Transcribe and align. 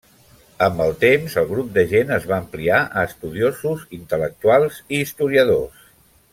Amb 0.67 0.79
el 0.85 0.95
temps 1.03 1.35
el 1.41 1.45
grup 1.51 1.69
de 1.75 1.83
gent 1.91 2.15
es 2.17 2.25
va 2.33 2.39
ampliar 2.45 2.81
a 2.85 3.05
estudiosos, 3.11 3.87
intel·lectuals 4.01 4.81
i 4.97 5.05
historiadors. 5.07 5.89